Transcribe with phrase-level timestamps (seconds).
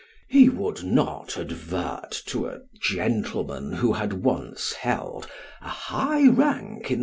[0.27, 5.29] He would not advert to a gentleman who had once held
[5.61, 6.99] a high rank in Nomination.